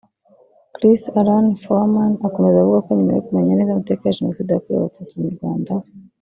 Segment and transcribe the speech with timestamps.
[0.75, 5.15] Chris Alan Foreman akomeza avuga ko nyuma yo kumenya neza amateka ya Jenoside yakorewe Abatutsi
[5.21, 5.73] mu Rwanda